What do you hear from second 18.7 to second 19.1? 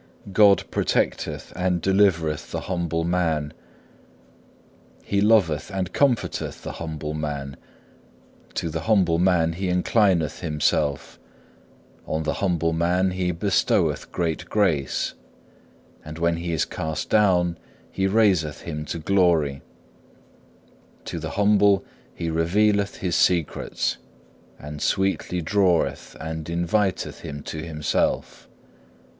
to